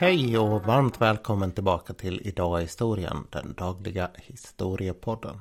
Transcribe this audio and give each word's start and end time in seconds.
Hej 0.00 0.38
och 0.38 0.62
varmt 0.62 1.00
välkommen 1.00 1.52
tillbaka 1.52 1.94
till 1.94 2.20
Idag 2.24 2.60
i 2.60 2.62
historien, 2.62 3.26
den 3.30 3.54
dagliga 3.54 4.10
historiepodden. 4.16 5.40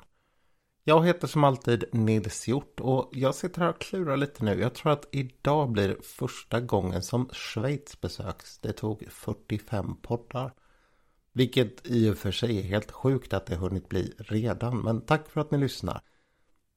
Jag 0.84 1.06
heter 1.06 1.28
som 1.28 1.44
alltid 1.44 1.84
Nils 1.92 2.48
Hjort 2.48 2.80
och 2.80 3.10
jag 3.12 3.36
sitter 3.36 3.62
här 3.62 3.70
och 3.70 3.82
klurar 3.82 4.18
lite 4.18 4.44
nu. 4.46 4.62
Jag 4.62 4.74
tror 4.74 4.92
att 4.92 5.08
idag 5.12 5.72
blir 5.72 5.98
första 6.04 6.60
gången 6.60 7.02
som 7.02 7.30
Schweiz 7.34 8.02
besöks. 8.02 8.60
Det 8.60 8.74
tog 8.74 9.06
45 9.10 9.96
poddar. 10.02 10.54
Vilket 11.34 11.88
i 11.88 12.10
och 12.10 12.18
för 12.18 12.32
sig 12.32 12.60
är 12.60 12.64
helt 12.64 12.92
sjukt 12.92 13.34
att 13.34 13.46
det 13.46 13.56
hunnit 13.56 13.90
bli 13.90 14.14
redan, 14.18 14.82
men 14.82 15.02
tack 15.02 15.30
för 15.30 15.42
att 15.42 15.52
ni 15.52 15.58
lyssnar. 15.58 16.02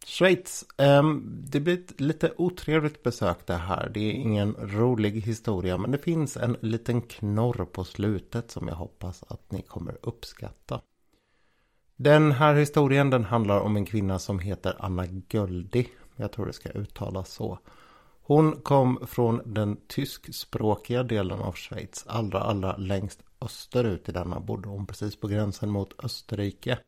Schweiz, 0.07 0.65
um, 0.79 1.43
det 1.51 1.61
blir 1.61 1.75
ett 1.75 2.01
lite 2.01 2.33
otrevligt 2.37 3.03
besök 3.03 3.47
det 3.47 3.55
här. 3.55 3.91
Det 3.95 4.01
är 4.01 4.13
ingen 4.13 4.55
rolig 4.55 5.21
historia 5.21 5.79
men 5.79 5.91
det 5.91 5.99
finns 5.99 6.37
en 6.37 6.57
liten 6.61 7.03
knorr 7.03 7.65
på 7.65 7.85
slutet 7.85 8.51
som 8.51 8.69
jag 8.69 8.75
hoppas 8.75 9.25
att 9.29 9.53
ni 9.53 9.63
kommer 9.63 9.99
uppskatta. 10.03 10.81
Den 11.97 12.33
här 12.33 12.55
historien 12.55 13.11
den 13.11 13.25
handlar 13.25 13.61
om 13.61 13.77
en 13.77 13.87
kvinna 13.87 14.19
som 14.19 14.39
heter 14.39 14.77
Anna 14.79 15.07
Göldi. 15.31 15.89
Jag 16.17 16.33
tror 16.33 16.47
det 16.47 16.53
ska 16.53 16.69
uttalas 16.69 17.33
så. 17.33 17.59
Hon 18.23 18.61
kom 18.61 19.07
från 19.07 19.41
den 19.45 19.77
tyskspråkiga 19.89 21.03
delen 21.03 21.41
av 21.41 21.53
Schweiz. 21.53 22.05
Allra, 22.07 22.41
allra 22.41 22.77
längst 22.77 23.23
österut 23.41 24.09
i 24.09 24.13
denna 24.13 24.41
bodde 24.41 24.69
hon 24.69 24.87
precis 24.87 25.17
på 25.17 25.29
gränsen 25.29 25.71
mot 25.71 26.05
Österrike. 26.05 26.79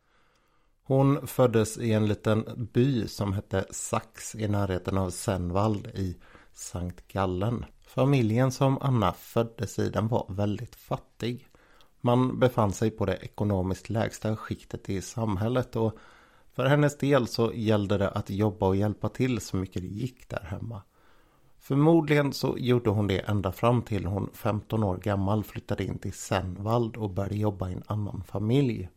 Hon 0.85 1.27
föddes 1.27 1.79
i 1.79 1.93
en 1.93 2.07
liten 2.07 2.69
by 2.73 3.09
som 3.09 3.33
hette 3.33 3.65
Sax 3.71 4.35
i 4.35 4.49
närheten 4.49 4.99
av 4.99 5.11
Senvald 5.11 5.87
i 5.87 6.17
Sankt 6.53 7.09
Gallen. 7.09 7.65
Familjen 7.87 8.53
som 8.53 8.79
Anna 8.81 9.13
föddes 9.13 9.79
i 9.79 9.89
den 9.89 10.09
var 10.09 10.27
väldigt 10.29 10.77
fattig. 10.77 11.49
Man 12.01 12.39
befann 12.39 12.73
sig 12.73 12.91
på 12.91 13.07
det 13.07 13.17
ekonomiskt 13.17 13.91
lägsta 13.91 14.37
skiktet 14.37 14.91
i 14.91 15.03
samhället 15.03 15.77
och 15.77 15.99
för 16.55 16.67
hennes 16.67 16.99
del 16.99 17.27
så 17.27 17.53
gällde 17.55 17.99
det 17.99 18.11
att 18.11 18.31
jobba 18.31 18.67
och 18.67 18.77
hjälpa 18.77 19.09
till 19.09 19.41
så 19.41 19.57
mycket 19.57 19.83
det 19.83 19.89
gick 19.89 20.29
där 20.29 20.45
hemma. 20.45 20.83
Förmodligen 21.59 22.33
så 22.33 22.57
gjorde 22.59 22.91
hon 22.91 23.07
det 23.07 23.19
ända 23.19 23.53
fram 23.53 23.83
till 23.83 24.07
hon 24.07 24.31
15 24.33 24.83
år 24.85 24.97
gammal 24.97 25.45
flyttade 25.45 25.85
in 25.85 25.99
till 25.99 26.13
Senvald 26.13 26.97
och 26.97 27.11
började 27.11 27.37
jobba 27.37 27.69
i 27.69 27.73
en 27.73 27.83
annan 27.87 28.25
familj. 28.27 28.89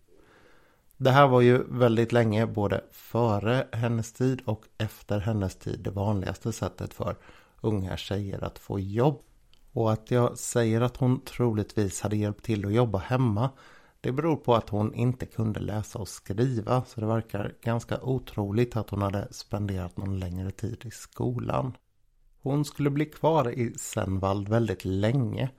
Det 0.98 1.12
här 1.12 1.28
var 1.28 1.42
ju 1.42 1.64
väldigt 1.70 2.12
länge 2.12 2.48
både 2.48 2.84
före 2.92 3.68
hennes 3.72 4.14
tid 4.14 4.42
och 4.46 4.66
efter 4.78 5.20
hennes 5.20 5.56
tid 5.56 5.80
det 5.80 5.92
vanligaste 5.92 6.52
sättet 6.52 6.94
för 6.94 7.16
unga 7.62 7.98
tjejer 7.98 8.44
att 8.44 8.60
få 8.60 8.80
jobb. 8.80 9.22
Och 9.72 9.92
att 9.94 10.12
jag 10.12 10.38
säger 10.38 10.82
att 10.82 10.98
hon 10.98 11.22
troligtvis 11.22 12.02
hade 12.02 12.18
hjälpt 12.18 12.46
till 12.46 12.66
att 12.66 12.74
jobba 12.74 12.98
hemma 12.98 13.50
det 14.06 14.12
beror 14.12 14.36
på 14.36 14.56
att 14.56 14.70
hon 14.70 14.94
inte 14.94 15.26
kunde 15.26 15.60
läsa 15.60 16.00
och 16.00 16.08
skriva 16.08 16.84
så 16.86 17.02
det 17.02 17.08
verkar 17.08 17.54
ganska 17.62 18.02
otroligt 18.02 18.76
att 18.76 18.90
hon 18.90 19.02
hade 19.02 19.28
spenderat 19.32 19.98
någon 19.98 20.20
längre 20.20 20.52
tid 20.52 20.82
i 20.86 20.92
skolan. 20.92 21.78
Hon 22.42 22.66
skulle 22.66 22.90
bli 22.90 23.06
kvar 23.06 23.50
i 23.50 23.74
Senvald 23.78 24.50
väldigt 24.50 24.86
länge 24.86 25.50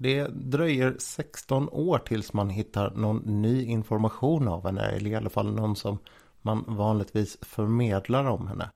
det 0.00 0.26
dröjer 0.28 0.96
16 0.98 1.68
år 1.68 1.98
tills 1.98 2.32
man 2.32 2.50
hittar 2.50 2.90
någon 2.90 3.42
ny 3.42 3.64
information 3.64 4.48
av 4.48 4.66
henne. 4.66 4.82
Eller 4.82 5.10
i 5.10 5.14
alla 5.14 5.30
fall 5.30 5.54
någon 5.54 5.76
som 5.76 5.98
man 6.42 6.64
vanligtvis 6.66 7.38
förmedlar 7.42 8.24
om 8.24 8.46
henne. 8.46 8.70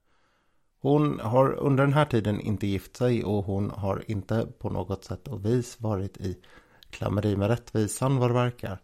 Hon 0.80 1.20
har 1.20 1.52
under 1.52 1.84
den 1.84 1.92
här 1.92 2.05
tiden 2.05 2.41
inte 2.41 2.67
gift 2.67 2.97
sig 2.97 3.25
och 3.25 3.45
hon 3.45 3.70
har 3.70 4.05
inte 4.06 4.47
på 4.58 4.70
något 4.70 5.05
sätt 5.05 5.28
och 5.28 5.45
vis 5.45 5.80
varit 5.80 6.17
i 6.17 6.36
klammeri 6.91 7.36
med 7.36 7.48
rättvisan 7.48 8.17
vad 8.17 8.30
det 8.30 8.35
verkar. 8.35 8.79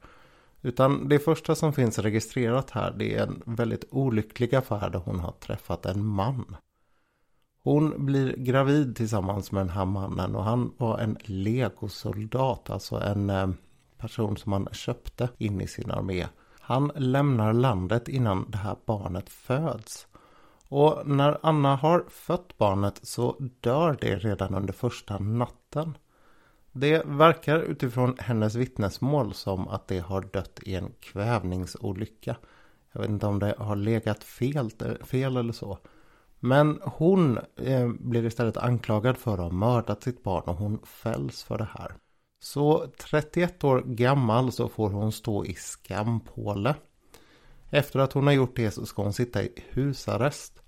Utan 0.62 1.08
det 1.08 1.18
första 1.18 1.54
som 1.54 1.72
finns 1.72 1.98
registrerat 1.98 2.70
här 2.70 2.94
det 2.98 3.14
är 3.14 3.22
en 3.22 3.42
väldigt 3.46 3.84
olycklig 3.90 4.54
affär 4.54 4.90
där 4.90 4.98
hon 4.98 5.20
har 5.20 5.32
träffat 5.32 5.86
en 5.86 6.04
man. 6.04 6.56
Hon 7.62 8.06
blir 8.06 8.36
gravid 8.36 8.96
tillsammans 8.96 9.52
med 9.52 9.60
den 9.60 9.70
här 9.70 9.84
mannen 9.84 10.36
och 10.36 10.44
han 10.44 10.74
var 10.76 10.98
en 10.98 11.18
legosoldat, 11.24 12.70
alltså 12.70 12.96
en 12.96 13.30
eh, 13.30 13.50
person 13.98 14.36
som 14.36 14.52
han 14.52 14.68
köpte 14.72 15.28
in 15.38 15.60
i 15.60 15.66
sin 15.66 15.90
armé. 15.90 16.26
Han 16.60 16.92
lämnar 16.96 17.52
landet 17.52 18.08
innan 18.08 18.50
det 18.50 18.58
här 18.58 18.76
barnet 18.86 19.30
föds. 19.30 20.06
Och 20.68 21.02
när 21.06 21.38
Anna 21.42 21.76
har 21.76 22.04
fött 22.08 22.58
barnet 22.58 23.00
så 23.02 23.36
dör 23.60 23.98
det 24.00 24.16
redan 24.16 24.54
under 24.54 24.72
första 24.72 25.18
natten. 25.18 25.98
Det 26.72 27.02
verkar 27.06 27.58
utifrån 27.58 28.16
hennes 28.18 28.54
vittnesmål 28.54 29.34
som 29.34 29.68
att 29.68 29.88
det 29.88 29.98
har 29.98 30.20
dött 30.32 30.60
i 30.62 30.74
en 30.74 30.92
kvävningsolycka. 31.00 32.36
Jag 32.92 33.00
vet 33.00 33.10
inte 33.10 33.26
om 33.26 33.38
det 33.38 33.54
har 33.58 33.76
legat 33.76 34.24
fel, 34.24 34.70
fel 35.04 35.36
eller 35.36 35.52
så. 35.52 35.78
Men 36.40 36.80
hon 36.82 37.38
eh, 37.56 37.88
blir 37.88 38.26
istället 38.26 38.56
anklagad 38.56 39.16
för 39.16 39.32
att 39.32 39.38
ha 39.38 39.50
mördat 39.50 40.02
sitt 40.02 40.22
barn 40.22 40.42
och 40.46 40.56
hon 40.56 40.78
fälls 40.86 41.42
för 41.42 41.58
det 41.58 41.68
här. 41.78 41.94
Så 42.42 42.86
31 42.98 43.64
år 43.64 43.82
gammal 43.86 44.52
så 44.52 44.68
får 44.68 44.90
hon 44.90 45.12
stå 45.12 45.44
i 45.44 45.54
skampåle. 45.54 46.74
Efter 47.70 48.00
att 48.00 48.12
hon 48.12 48.26
har 48.26 48.34
gjort 48.34 48.56
det 48.56 48.70
så 48.70 48.86
ska 48.86 49.02
hon 49.02 49.12
sitta 49.12 49.42
i 49.42 49.52
husarrest. 49.70 50.62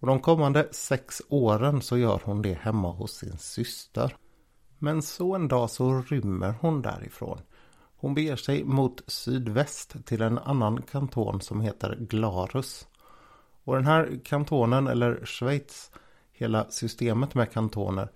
Och 0.00 0.06
de 0.06 0.20
kommande 0.20 0.68
sex 0.70 1.22
åren 1.28 1.82
så 1.82 1.98
gör 1.98 2.20
hon 2.24 2.42
det 2.42 2.52
hemma 2.52 2.92
hos 2.92 3.12
sin 3.12 3.38
syster. 3.38 4.16
Men 4.78 5.02
så 5.02 5.34
en 5.34 5.48
dag 5.48 5.70
så 5.70 6.02
rymmer 6.02 6.54
hon 6.60 6.82
därifrån. 6.82 7.40
Hon 7.96 8.14
beger 8.14 8.36
sig 8.36 8.64
mot 8.64 9.02
sydväst 9.06 10.06
till 10.06 10.22
en 10.22 10.38
annan 10.38 10.82
kanton 10.82 11.40
som 11.40 11.60
heter 11.60 11.96
Glarus. 12.00 12.86
Och 13.64 13.74
den 13.74 13.86
här 13.86 14.20
kantonen, 14.24 14.86
eller 14.86 15.26
Schweiz, 15.26 15.90
hela 16.32 16.70
systemet 16.70 17.34
med 17.34 17.52
kantoner, 17.52 18.08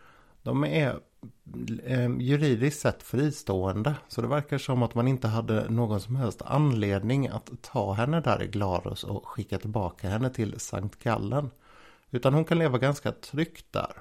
de 0.43 0.65
är 0.65 1.01
eh, 1.85 2.11
juridiskt 2.19 2.81
sett 2.81 3.03
fristående. 3.03 3.95
Så 4.09 4.21
det 4.21 4.29
verkar 4.29 4.59
som 4.59 4.83
att 4.83 4.95
man 4.95 5.09
inte 5.09 5.29
hade 5.29 5.71
någon 5.71 6.01
som 6.01 6.17
helst 6.17 6.43
anledning 6.45 7.29
att 7.29 7.51
ta 7.63 7.93
henne 7.93 8.21
där 8.21 8.43
i 8.43 8.47
Glarus 8.47 9.05
och 9.05 9.29
skicka 9.29 9.59
tillbaka 9.59 10.09
henne 10.09 10.31
till 10.31 10.61
Sankt 10.61 11.03
Gallen. 11.03 11.51
Utan 12.11 12.35
hon 12.35 12.45
kan 12.45 12.59
leva 12.59 12.79
ganska 12.79 13.13
tryggt 13.13 13.67
där. 13.71 13.93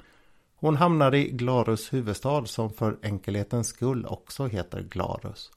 Hon 0.56 0.75
hamnar 0.75 1.16
i 1.16 1.30
Glarus 1.30 1.94
huvudstad 1.94 2.46
som 2.46 2.69
för 2.69 2.97
enkelhetens 3.02 3.68
skull 3.68 4.06
också 4.06 4.46
heter 4.46 4.81
Glarus. 4.81 5.52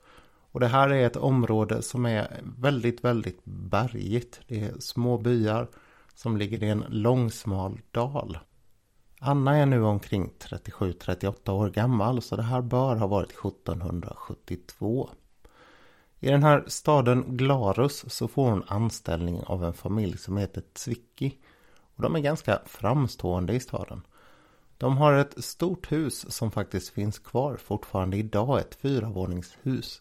Och 0.52 0.60
det 0.60 0.66
här 0.66 0.88
är 0.88 1.06
ett 1.06 1.16
område 1.16 1.82
som 1.82 2.06
är 2.06 2.40
väldigt, 2.58 3.04
väldigt 3.04 3.40
bergigt. 3.44 4.40
Det 4.46 4.60
är 4.60 4.72
små 4.78 5.18
byar 5.18 5.68
som 6.14 6.36
ligger 6.36 6.62
i 6.62 6.68
en 6.68 6.84
lång 6.88 7.30
smal 7.30 7.80
dal. 7.90 8.38
Anna 9.20 9.56
är 9.56 9.66
nu 9.66 9.82
omkring 9.82 10.32
37-38 10.38 11.50
år 11.50 11.70
gammal 11.70 12.22
så 12.22 12.36
det 12.36 12.42
här 12.42 12.62
bör 12.62 12.96
ha 12.96 13.06
varit 13.06 13.30
1772. 13.30 15.10
I 16.20 16.28
den 16.28 16.42
här 16.42 16.64
staden 16.66 17.36
Glarus 17.36 18.04
så 18.08 18.28
får 18.28 18.50
hon 18.50 18.64
anställning 18.66 19.42
av 19.46 19.64
en 19.64 19.72
familj 19.72 20.18
som 20.18 20.36
heter 20.36 20.62
Zwicki. 20.74 21.38
Och 21.96 22.02
de 22.02 22.16
är 22.16 22.20
ganska 22.20 22.60
framstående 22.66 23.52
i 23.52 23.60
staden. 23.60 24.02
De 24.78 24.96
har 24.96 25.12
ett 25.12 25.44
stort 25.44 25.92
hus 25.92 26.32
som 26.32 26.50
faktiskt 26.50 26.88
finns 26.88 27.18
kvar 27.18 27.56
fortfarande 27.56 28.16
idag, 28.16 28.60
ett 28.60 28.74
fyravåningshus. 28.74 30.00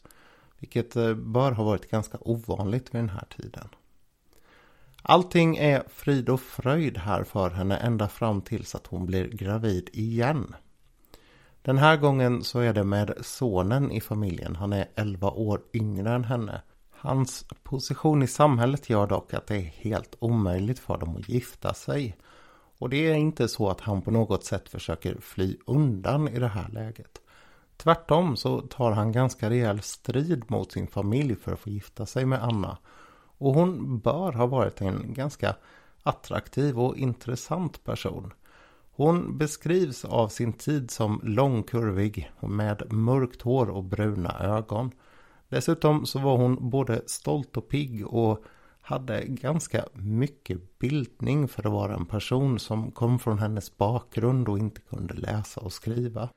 Vilket 0.59 0.96
eh, 0.96 1.14
bör 1.14 1.52
ha 1.52 1.64
varit 1.64 1.92
ganska 1.92 2.18
ovanligt 2.22 2.96
vid 2.96 3.02
den 3.02 3.09
här 3.09 3.25
tiden. 3.38 3.68
Allting 5.02 5.58
är 5.58 5.84
frid 5.88 6.30
och 6.30 6.42
fröjd 6.42 6.98
här 6.98 7.24
för 7.24 7.50
henne 7.50 7.78
ända 7.78 8.07
fram 8.07 8.42
tills 8.42 8.75
att 8.75 8.88
hon 8.88 9.06
blir 9.06 9.28
gravid 9.28 9.90
igen. 9.94 10.56
Den 11.62 11.78
här 11.78 11.98
gången 11.98 12.44
så 12.44 12.60
är 12.60 12.74
det 12.74 12.84
med 12.84 13.13
sonen 13.22 13.92
i 13.92 14.01
familjen. 14.01 14.56
Han 14.56 14.74
är 14.74 14.90
11 14.96 15.30
år 15.31 15.62
yngre 15.74 16.12
än 16.12 16.24
henne. 16.24 16.62
Hans 16.92 17.46
position 17.63 18.24
i 18.24 18.28
samhället 18.28 18.90
gör 18.90 19.07
dock 19.07 19.34
att 19.34 19.48
det 19.48 19.56
är 19.56 19.62
helt 19.62 20.16
omöjligt 20.19 20.80
för 20.80 20.98
dem 20.98 21.16
att 21.16 21.30
gifta 21.30 21.74
sig. 21.74 22.18
Och 22.80 22.90
det 22.90 23.12
är 23.12 23.16
inte 23.16 23.48
så 23.48 23.69
att 23.69 23.81
han 23.81 24.01
på 24.01 24.12
något 24.12 24.44
sätt 24.44 24.69
försöker 24.69 25.18
fly 25.22 25.57
undan 25.66 26.28
i 26.28 26.40
det 26.40 26.48
här 26.48 26.69
läget. 26.69 27.22
Tvärtom 27.78 28.38
så 28.38 28.62
tar 28.62 28.92
han 28.92 29.12
ganska 29.12 29.50
rejäl 29.50 29.81
strid 29.81 30.44
mot 30.48 30.72
sin 30.72 30.88
familj 30.88 31.36
för 31.36 31.54
att 31.54 31.60
få 31.60 31.69
gifta 31.69 32.06
sig 32.06 32.25
med 32.25 32.44
Anna. 32.44 32.78
Och 33.39 33.53
hon 33.53 34.00
bör 34.00 34.31
ha 34.31 34.45
varit 34.45 34.81
en 34.81 35.13
ganska 35.13 35.56
attraktiv 36.03 36.80
och 36.80 36.97
intressant 36.97 37.83
person. 37.83 38.33
Hon 38.91 39.38
beskrivs 39.38 40.06
av 40.06 40.27
sin 40.27 40.53
tid 40.53 40.91
som 40.91 41.21
långkurvig 41.24 42.31
med 42.41 42.94
mörkt 42.94 43.41
hår 43.41 43.69
och 43.69 43.83
bruna 43.83 44.39
ögon. 44.39 44.91
Dessutom 45.50 46.06
så 46.06 46.19
var 46.19 46.38
hon 46.38 46.69
både 46.69 47.01
stolt 47.06 47.57
och 47.57 47.69
pigg 47.69 48.07
och 48.07 48.44
hade 48.81 49.25
ganska 49.25 49.86
mycket 49.94 50.80
bildning 50.80 51.47
för 51.47 51.68
att 51.68 51.74
vara 51.74 51.95
en 51.95 52.06
person 52.06 52.59
som 52.59 52.91
kom 52.91 53.19
från 53.19 53.39
hennes 53.39 53.77
bakgrund 53.77 54.50
och 54.50 54.59
inte 54.59 54.81
kunde 54.81 55.13
läsa 55.13 55.62
och 55.62 55.74
skriva. 55.74 56.30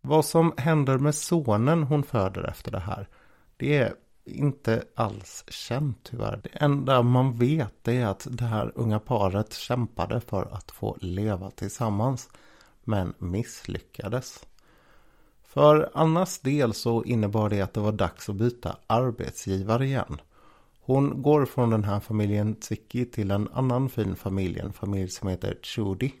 Vad 0.00 0.24
som 0.24 0.52
händer 0.56 0.98
med 0.98 1.14
sonen 1.14 1.82
hon 1.82 2.02
föder 2.02 2.48
efter 2.48 2.70
det 2.70 2.80
här, 2.80 3.08
det 3.56 3.76
är 3.76 3.94
inte 4.26 4.84
alls 4.94 5.44
känt 5.48 5.98
tyvärr. 6.02 6.40
Det 6.42 6.48
enda 6.52 7.02
man 7.02 7.38
vet 7.38 7.88
är 7.88 8.06
att 8.06 8.26
det 8.30 8.44
här 8.44 8.72
unga 8.74 8.98
paret 8.98 9.52
kämpade 9.52 10.20
för 10.20 10.42
att 10.52 10.70
få 10.70 10.96
leva 11.00 11.50
tillsammans, 11.50 12.28
men 12.84 13.14
misslyckades. 13.18 14.46
För 15.42 15.90
Annas 15.94 16.38
del 16.38 16.74
så 16.74 17.04
innebar 17.04 17.48
det 17.48 17.60
att 17.60 17.74
det 17.74 17.80
var 17.80 17.92
dags 17.92 18.28
att 18.28 18.36
byta 18.36 18.76
arbetsgivare 18.86 19.86
igen. 19.86 20.20
Hon 20.80 21.22
går 21.22 21.46
från 21.46 21.70
den 21.70 21.84
här 21.84 22.00
familjen 22.00 22.54
Tsiki 22.54 23.04
till 23.04 23.30
en 23.30 23.48
annan 23.52 23.88
fin 23.88 24.16
familj, 24.16 24.58
en 24.58 24.72
familj 24.72 25.08
som 25.08 25.28
heter 25.28 25.58
Chudi. 25.62 26.12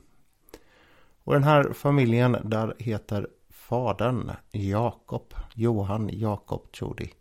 Och 1.24 1.32
den 1.32 1.44
här 1.44 1.72
familjen 1.72 2.36
där 2.44 2.74
heter 2.78 3.28
fadern 3.50 4.30
Jakob, 4.50 5.34
Johan 5.54 6.10
Jakob 6.12 6.68
Chudi. 6.72 7.12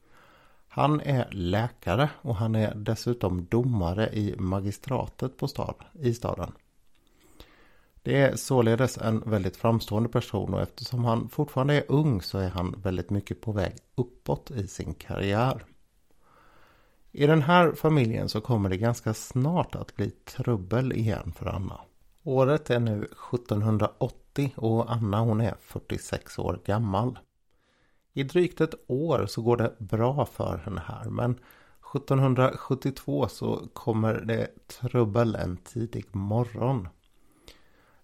Han 0.75 1.01
är 1.01 1.27
läkare 1.31 2.09
och 2.21 2.35
han 2.35 2.55
är 2.55 2.75
dessutom 2.75 3.45
domare 3.45 4.09
i 4.13 4.35
magistratet 4.37 5.37
på 5.37 5.47
stad, 5.47 5.75
i 5.93 6.13
staden. 6.13 6.51
Det 8.03 8.21
är 8.21 8.35
således 8.35 8.97
en 8.97 9.19
väldigt 9.25 9.57
framstående 9.57 10.09
person 10.09 10.53
och 10.53 10.61
eftersom 10.61 11.05
han 11.05 11.29
fortfarande 11.29 11.73
är 11.73 11.83
ung 11.87 12.21
så 12.21 12.37
är 12.37 12.49
han 12.49 12.75
väldigt 12.83 13.09
mycket 13.09 13.41
på 13.41 13.51
väg 13.51 13.75
uppåt 13.95 14.51
i 14.51 14.67
sin 14.67 14.93
karriär. 14.93 15.65
I 17.11 17.27
den 17.27 17.41
här 17.41 17.71
familjen 17.71 18.29
så 18.29 18.41
kommer 18.41 18.69
det 18.69 18.77
ganska 18.77 19.13
snart 19.13 19.75
att 19.75 19.95
bli 19.95 20.09
trubbel 20.09 20.93
igen 20.93 21.33
för 21.37 21.45
Anna. 21.45 21.79
Året 22.23 22.69
är 22.69 22.79
nu 22.79 23.03
1780 23.33 24.53
och 24.55 24.91
Anna 24.91 25.19
hon 25.19 25.41
är 25.41 25.55
46 25.59 26.39
år 26.39 26.59
gammal. 26.65 27.19
I 28.17 28.23
drygt 28.23 28.61
ett 28.61 28.75
år 28.87 29.25
så 29.25 29.41
går 29.41 29.57
det 29.57 29.73
bra 29.77 30.25
för 30.25 30.57
henne 30.57 30.81
här 30.85 31.09
men 31.09 31.31
1772 31.95 33.27
så 33.27 33.67
kommer 33.73 34.13
det 34.13 34.67
trubbel 34.67 35.35
en 35.35 35.57
tidig 35.57 36.05
morgon. 36.11 36.87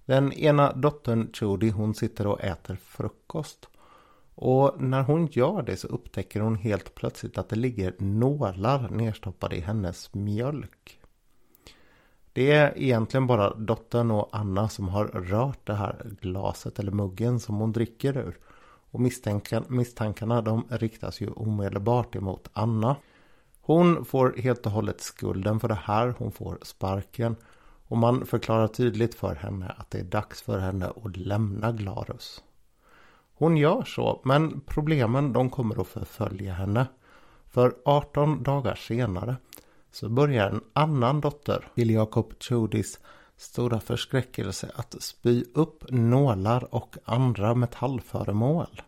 Den 0.05 0.33
ena 0.33 0.73
dottern 0.73 1.29
Judy 1.41 1.71
hon 1.71 1.95
sitter 1.95 2.27
och 2.27 2.41
äter 2.41 2.75
frukost. 2.75 3.69
Och 4.35 4.81
när 4.81 5.01
hon 5.01 5.27
gör 5.27 5.61
det 5.61 5.77
så 5.77 5.87
upptäcker 5.87 6.39
hon 6.39 6.55
helt 6.55 6.95
plötsligt 6.95 7.37
att 7.37 7.49
det 7.49 7.55
ligger 7.55 7.95
nålar 7.97 8.89
nedstoppade 8.89 9.55
i 9.55 9.59
hennes 9.59 10.13
mjölk. 10.13 10.99
Det 12.33 12.51
är 12.51 12.73
egentligen 12.77 13.27
bara 13.27 13.53
dottern 13.53 14.11
och 14.11 14.29
Anna 14.31 14.69
som 14.69 14.89
har 14.89 15.05
rört 15.05 15.67
det 15.67 15.73
här 15.73 16.05
glaset 16.21 16.79
eller 16.79 16.91
muggen 16.91 17.39
som 17.39 17.55
hon 17.55 17.71
dricker 17.71 18.17
ur. 18.17 18.37
Och 18.91 18.99
misstankarna 19.69 20.41
de 20.41 20.67
riktas 20.69 21.21
ju 21.21 21.27
omedelbart 21.27 22.15
emot 22.15 22.49
Anna. 22.53 22.95
Hon 23.61 24.05
får 24.05 24.35
helt 24.37 24.65
och 24.65 24.71
hållet 24.71 25.01
skulden 25.01 25.59
för 25.59 25.67
det 25.67 25.79
här. 25.83 26.15
Hon 26.17 26.31
får 26.31 26.57
sparken. 26.61 27.35
Och 27.87 27.97
man 27.97 28.25
förklarar 28.25 28.67
tydligt 28.67 29.15
för 29.15 29.35
henne 29.35 29.75
att 29.77 29.91
det 29.91 29.99
är 29.99 30.03
dags 30.03 30.41
för 30.41 30.59
henne 30.59 30.91
att 31.03 31.17
lämna 31.17 31.71
Glarus. 31.71 32.43
Hon 33.33 33.57
gör 33.57 33.83
så, 33.83 34.21
men 34.23 34.61
problemen 34.61 35.33
de 35.33 35.49
kommer 35.49 35.81
att 35.81 35.87
förfölja 35.87 36.53
henne. 36.53 36.87
För 37.49 37.75
18 37.85 38.43
dagar 38.43 38.75
senare 38.75 39.35
så 39.91 40.09
börjar 40.09 40.49
en 40.49 40.61
annan 40.73 41.21
dotter 41.21 41.67
till 41.75 41.89
Jakob 41.89 42.33
Chodis 42.39 42.99
stora 43.41 43.79
förskräckelse 43.79 44.71
att 44.75 44.95
spy 45.01 45.43
upp 45.53 45.83
nålar 45.89 46.75
och 46.75 46.97
andra 47.05 47.55
metallföremål. 47.55 48.81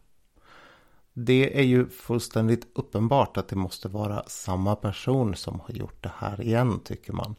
Det 1.13 1.59
är 1.59 1.63
ju 1.63 1.89
fullständigt 1.89 2.67
uppenbart 2.75 3.37
att 3.37 3.47
det 3.47 3.55
måste 3.55 3.87
vara 3.87 4.23
samma 4.27 4.75
person 4.75 5.35
som 5.35 5.59
har 5.59 5.75
gjort 5.75 6.03
det 6.03 6.11
här 6.17 6.41
igen 6.41 6.79
tycker 6.83 7.13
man. 7.13 7.35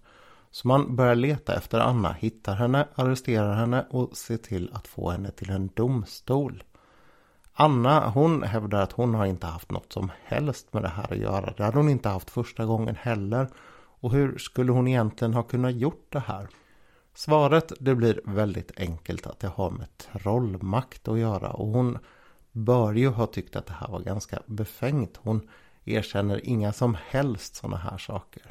Så 0.51 0.69
man 0.69 0.97
börjar 0.97 1.15
leta 1.15 1.57
efter 1.57 1.81
Anna, 1.81 2.13
hittar 2.13 2.55
henne, 2.55 2.89
arresterar 2.95 3.55
henne 3.55 3.87
och 3.91 4.17
ser 4.17 4.37
till 4.37 4.71
att 4.73 4.89
få 4.89 5.11
henne 5.11 5.31
till 5.31 5.51
en 5.51 5.71
domstol. 5.75 6.63
Anna 7.53 8.09
hon 8.11 8.43
hävdar 8.43 8.83
att 8.83 8.93
hon 8.93 9.15
har 9.15 9.27
inte 9.27 9.47
haft 9.47 9.71
något 9.71 9.93
som 9.93 10.11
helst 10.25 10.73
med 10.73 10.83
det 10.83 10.89
här 10.89 11.13
att 11.13 11.19
göra. 11.19 11.55
Det 11.57 11.65
hade 11.65 11.77
hon 11.77 11.89
inte 11.89 12.09
haft 12.09 12.31
första 12.31 12.65
gången 12.65 12.97
heller. 12.97 13.49
Och 14.01 14.13
hur 14.13 14.39
skulle 14.39 14.73
hon 14.73 14.89
egentligen 14.89 15.35
ha 15.35 15.43
kunnat 15.43 15.75
gjort 15.75 16.07
det 16.09 16.21
här? 16.27 16.49
Svaret 17.15 17.73
det 17.81 17.95
blir 17.95 18.21
väldigt 18.25 18.81
enkelt 18.81 19.27
att 19.27 19.41
det 19.41 19.49
har 19.49 19.71
med 19.71 19.99
trollmakt 19.99 21.09
att 21.09 21.19
göra. 21.19 21.51
Och 21.51 21.67
hon 21.67 21.99
bör 22.53 22.93
ju 22.93 23.09
ha 23.09 23.27
tyckt 23.27 23.57
att 23.57 23.67
det 23.67 23.73
här 23.73 23.89
var 23.89 24.01
ganska 24.01 24.39
befängt. 24.47 25.17
Hon 25.23 25.49
erkänner 25.85 26.47
inga 26.47 26.73
som 26.73 26.97
helst 27.09 27.55
sådana 27.55 27.77
här 27.77 27.99
saker. 27.99 28.43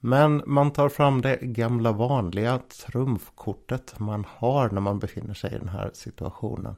Men 0.00 0.42
man 0.46 0.70
tar 0.70 0.88
fram 0.88 1.22
det 1.22 1.36
gamla 1.36 1.92
vanliga 1.92 2.58
trumfkortet 2.58 3.98
man 3.98 4.26
har 4.28 4.70
när 4.70 4.80
man 4.80 4.98
befinner 4.98 5.34
sig 5.34 5.54
i 5.54 5.58
den 5.58 5.68
här 5.68 5.90
situationen. 5.94 6.76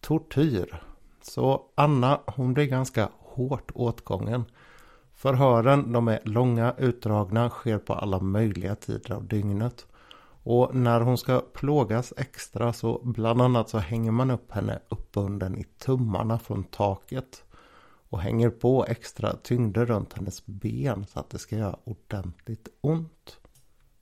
Tortyr. 0.00 0.82
Så 1.22 1.62
Anna 1.74 2.20
hon 2.26 2.54
blir 2.54 2.64
ganska 2.64 3.08
hårt 3.18 3.70
åtgången. 3.74 4.44
Förhören 5.14 5.92
de 5.92 6.08
är 6.08 6.20
långa, 6.24 6.74
utdragna, 6.78 7.50
sker 7.50 7.78
på 7.78 7.94
alla 7.94 8.20
möjliga 8.20 8.74
tider 8.74 9.14
av 9.14 9.26
dygnet. 9.26 9.86
Och 10.44 10.74
när 10.74 11.00
hon 11.00 11.18
ska 11.18 11.40
plågas 11.40 12.12
extra 12.16 12.72
så 12.72 13.00
bland 13.04 13.42
annat 13.42 13.68
så 13.68 13.78
hänger 13.78 14.10
man 14.10 14.30
upp 14.30 14.52
henne 14.52 14.78
uppbunden 14.88 15.58
i 15.58 15.64
tummarna 15.64 16.38
från 16.38 16.64
taket 16.64 17.44
och 18.08 18.20
hänger 18.20 18.50
på 18.50 18.84
extra 18.84 19.36
tyngder 19.36 19.86
runt 19.86 20.12
hennes 20.12 20.46
ben 20.46 21.06
så 21.08 21.20
att 21.20 21.30
det 21.30 21.38
ska 21.38 21.56
göra 21.56 21.76
ordentligt 21.84 22.68
ont. 22.80 23.38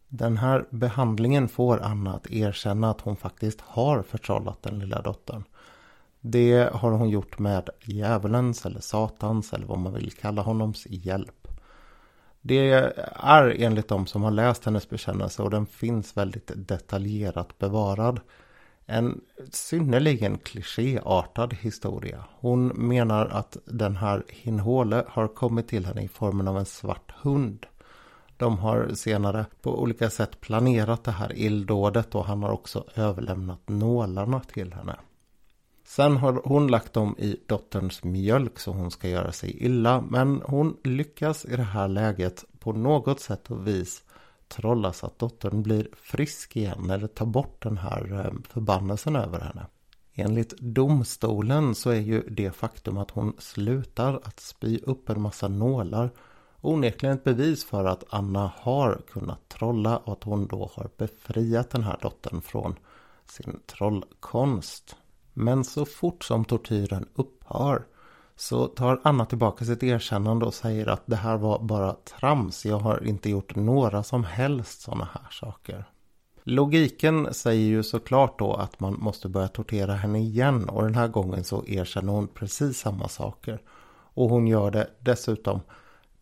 Den 0.08 0.36
här 0.36 0.66
behandlingen 0.70 1.48
får 1.48 1.82
Anna 1.82 2.14
att 2.14 2.30
erkänna 2.30 2.90
att 2.90 3.00
hon 3.00 3.16
faktiskt 3.16 3.60
har 3.60 4.02
förtrollat 4.02 4.62
den 4.62 4.78
lilla 4.78 5.02
dottern. 5.02 5.44
Det 6.20 6.72
har 6.74 6.90
hon 6.90 7.08
gjort 7.08 7.38
med 7.38 7.70
djävulens 7.84 8.66
eller 8.66 8.80
satans 8.80 9.52
eller 9.52 9.66
vad 9.66 9.78
man 9.78 9.94
vill 9.94 10.12
kalla 10.12 10.42
honoms 10.42 10.86
hjälp. 10.86 11.41
Det 12.42 12.70
är 13.14 13.56
enligt 13.58 13.88
de 13.88 14.06
som 14.06 14.22
har 14.22 14.30
läst 14.30 14.64
hennes 14.64 14.88
bekännelse 14.88 15.42
och 15.42 15.50
den 15.50 15.66
finns 15.66 16.16
väldigt 16.16 16.50
detaljerat 16.54 17.58
bevarad 17.58 18.20
en 18.86 19.20
synnerligen 19.50 20.38
klichéartad 20.38 21.54
historia. 21.54 22.24
Hon 22.30 22.66
menar 22.66 23.26
att 23.26 23.56
den 23.64 23.96
här 23.96 24.24
Hinhole 24.28 25.04
har 25.08 25.28
kommit 25.28 25.68
till 25.68 25.86
henne 25.86 26.02
i 26.02 26.08
formen 26.08 26.48
av 26.48 26.58
en 26.58 26.66
svart 26.66 27.12
hund. 27.22 27.66
De 28.36 28.58
har 28.58 28.90
senare 28.94 29.46
på 29.62 29.82
olika 29.82 30.10
sätt 30.10 30.40
planerat 30.40 31.04
det 31.04 31.10
här 31.10 31.32
illdådet 31.38 32.14
och 32.14 32.24
han 32.24 32.42
har 32.42 32.50
också 32.50 32.84
överlämnat 32.94 33.68
nålarna 33.68 34.40
till 34.40 34.72
henne. 34.72 34.96
Sen 35.84 36.16
har 36.16 36.42
hon 36.44 36.66
lagt 36.66 36.92
dem 36.92 37.14
i 37.18 37.36
dotterns 37.46 38.04
mjölk 38.04 38.58
så 38.58 38.72
hon 38.72 38.90
ska 38.90 39.08
göra 39.08 39.32
sig 39.32 39.64
illa 39.64 40.00
men 40.00 40.42
hon 40.44 40.76
lyckas 40.84 41.44
i 41.44 41.56
det 41.56 41.62
här 41.62 41.88
läget 41.88 42.44
på 42.58 42.72
något 42.72 43.20
sätt 43.20 43.50
och 43.50 43.66
vis 43.66 44.04
trolla 44.48 44.92
så 44.92 45.06
att 45.06 45.18
dottern 45.18 45.62
blir 45.62 45.88
frisk 45.96 46.56
igen 46.56 46.90
eller 46.90 47.06
tar 47.06 47.26
bort 47.26 47.62
den 47.62 47.78
här 47.78 48.26
eh, 48.26 48.32
förbannelsen 48.48 49.16
över 49.16 49.40
henne. 49.40 49.66
Enligt 50.14 50.58
domstolen 50.58 51.74
så 51.74 51.90
är 51.90 52.00
ju 52.00 52.22
det 52.22 52.50
faktum 52.50 52.98
att 52.98 53.10
hon 53.10 53.32
slutar 53.38 54.20
att 54.24 54.40
spy 54.40 54.78
upp 54.78 55.08
en 55.08 55.20
massa 55.20 55.48
nålar 55.48 56.10
onekligen 56.60 57.16
ett 57.16 57.24
bevis 57.24 57.64
för 57.64 57.84
att 57.84 58.04
Anna 58.08 58.52
har 58.56 59.00
kunnat 59.12 59.48
trolla 59.48 59.96
och 59.96 60.12
att 60.12 60.24
hon 60.24 60.46
då 60.46 60.70
har 60.74 60.90
befriat 60.96 61.70
den 61.70 61.82
här 61.82 61.98
dottern 62.02 62.42
från 62.42 62.74
sin 63.26 63.60
trollkonst. 63.66 64.96
Men 65.32 65.64
så 65.64 65.84
fort 65.84 66.24
som 66.24 66.44
tortyren 66.44 67.06
upphör 67.14 67.86
så 68.36 68.66
tar 68.66 69.00
Anna 69.04 69.26
tillbaka 69.26 69.64
sitt 69.64 69.82
erkännande 69.82 70.46
och 70.46 70.54
säger 70.54 70.86
att 70.86 71.02
det 71.06 71.16
här 71.16 71.36
var 71.36 71.58
bara 71.58 71.92
trams. 71.92 72.66
Jag 72.66 72.78
har 72.78 73.06
inte 73.06 73.30
gjort 73.30 73.56
några 73.56 74.02
som 74.02 74.24
helst 74.24 74.80
sådana 74.80 75.08
här 75.14 75.30
saker. 75.30 75.84
Logiken 76.44 77.34
säger 77.34 77.66
ju 77.66 77.82
såklart 77.82 78.38
då 78.38 78.54
att 78.54 78.80
man 78.80 78.94
måste 79.00 79.28
börja 79.28 79.48
tortera 79.48 79.94
henne 79.94 80.18
igen 80.18 80.68
och 80.68 80.82
den 80.82 80.94
här 80.94 81.08
gången 81.08 81.44
så 81.44 81.64
erkänner 81.66 82.12
hon 82.12 82.28
precis 82.28 82.78
samma 82.78 83.08
saker. 83.08 83.60
Och 84.14 84.28
hon 84.28 84.46
gör 84.46 84.70
det 84.70 84.90
dessutom 84.98 85.60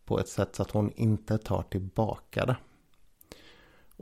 på 0.05 0.21
ett 0.21 0.29
sätt 0.29 0.57
så 0.57 0.63
att 0.63 0.71
hon 0.71 0.91
inte 0.97 1.39
tar 1.39 1.63
tillbaka 1.63 2.47
det. 2.47 2.57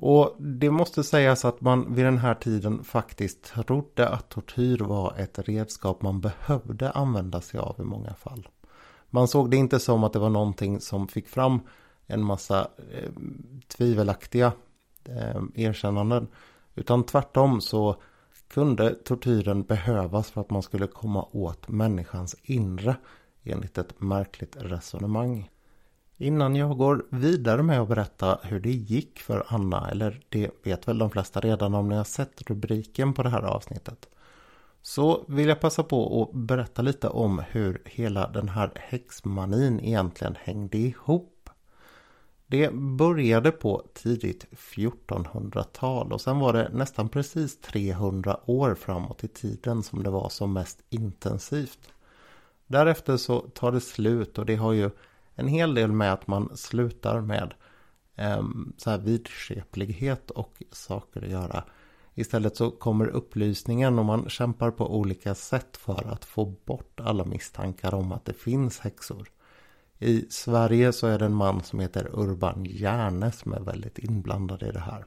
Och 0.01 0.37
det 0.39 0.71
måste 0.71 1.05
sägas 1.05 1.45
att 1.45 1.61
man 1.61 1.95
vid 1.95 2.05
den 2.05 2.19
här 2.19 2.35
tiden 2.35 2.85
faktiskt 2.85 3.43
trodde 3.43 4.09
att 4.09 4.29
tortyr 4.29 4.79
var 4.79 5.15
ett 5.19 5.39
redskap 5.39 6.03
man 6.03 6.21
behövde 6.21 6.91
använda 6.91 7.41
sig 7.41 7.61
av 7.61 7.77
i 7.79 7.83
många 7.83 8.15
fall. 8.15 8.49
Man 9.11 9.29
såg 9.29 9.51
det 9.51 9.57
inte 9.57 9.81
som 9.81 10.05
att 10.05 10.13
det 10.13 10.19
var 10.19 10.31
någonting 10.31 10.81
som 10.81 11.09
fick 11.09 11.29
fram 11.29 11.61
en 12.07 12.25
massa 12.25 12.69
eh, 12.93 13.11
tvivelaktiga 13.69 14.53
eh, 15.05 15.43
erkännanden. 15.55 16.29
Utan 16.75 17.05
tvärtom 17.05 17.61
så 17.61 17.97
kunde 18.49 18.95
tortyren 18.95 19.63
behövas 19.63 20.31
för 20.31 20.41
att 20.41 20.51
man 20.51 20.63
skulle 20.63 20.87
komma 20.87 21.29
åt 21.33 21.69
människans 21.69 22.37
inre 22.43 22.97
enligt 23.43 23.79
ett 23.79 24.01
märkligt 24.01 24.57
resonemang. 24.61 25.51
Innan 26.21 26.57
jag 26.57 26.77
går 26.77 27.07
vidare 27.11 27.63
med 27.63 27.81
att 27.81 27.89
berätta 27.89 28.39
hur 28.43 28.61
det 28.61 28.71
gick 28.71 29.19
för 29.19 29.45
Anna, 29.49 29.91
eller 29.91 30.21
det 30.29 30.51
vet 30.63 30.89
väl 30.89 30.99
de 30.99 31.11
flesta 31.11 31.41
redan 31.41 31.75
om 31.75 31.89
ni 31.89 31.97
har 31.97 32.05
sett 32.05 32.51
rubriken 32.51 33.15
på 33.15 33.23
det 33.23 33.29
här 33.29 33.43
avsnittet, 33.43 34.09
så 34.83 35.25
vill 35.29 35.49
jag 35.49 35.61
passa 35.61 35.83
på 35.83 36.23
att 36.23 36.39
berätta 36.39 36.83
lite 36.83 37.09
om 37.09 37.43
hur 37.51 37.83
hela 37.85 38.29
den 38.29 38.49
här 38.49 38.73
häxmanin 38.75 39.81
egentligen 39.81 40.37
hängde 40.41 40.79
ihop. 40.79 41.51
Det 42.47 42.75
började 42.75 43.51
på 43.51 43.83
tidigt 43.95 44.47
1400-tal 44.51 46.13
och 46.13 46.21
sen 46.21 46.39
var 46.39 46.53
det 46.53 46.71
nästan 46.73 47.09
precis 47.09 47.61
300 47.61 48.41
år 48.47 48.75
framåt 48.75 49.25
i 49.25 49.29
tiden 49.29 49.83
som 49.83 50.03
det 50.03 50.11
var 50.11 50.29
som 50.29 50.53
mest 50.53 50.83
intensivt. 50.91 51.93
Därefter 52.67 53.17
så 53.17 53.41
tar 53.41 53.73
det 53.73 53.81
slut 53.81 54.39
och 54.39 54.47
det 54.47 54.57
har 54.57 54.73
ju 54.73 54.91
en 55.39 55.49
hel 55.49 55.75
del 55.75 55.93
med 55.93 56.13
att 56.13 56.27
man 56.27 56.57
slutar 56.57 57.21
med 57.21 57.55
eh, 58.17 58.43
så 58.77 58.91
här 58.91 58.99
vidskeplighet 58.99 60.31
och 60.31 60.63
saker 60.73 61.23
att 61.23 61.31
göra. 61.31 61.65
Istället 62.15 62.57
så 62.57 62.71
kommer 62.71 63.07
upplysningen 63.07 63.99
och 63.99 64.05
man 64.05 64.29
kämpar 64.29 64.71
på 64.71 64.97
olika 64.97 65.35
sätt 65.35 65.77
för 65.77 66.13
att 66.13 66.25
få 66.25 66.45
bort 66.45 67.01
alla 67.01 67.25
misstankar 67.25 67.95
om 67.95 68.13
att 68.13 68.25
det 68.25 68.33
finns 68.33 68.79
häxor. 68.79 69.29
I 69.99 70.27
Sverige 70.31 70.93
så 70.93 71.07
är 71.07 71.19
det 71.19 71.25
en 71.25 71.35
man 71.35 71.63
som 71.63 71.81
heter 71.81 72.11
Urban 72.13 72.65
Järne 72.65 73.33
som 73.33 73.53
är 73.53 73.61
väldigt 73.61 73.99
inblandad 73.99 74.63
i 74.63 74.71
det 74.71 74.81
här. 74.81 75.05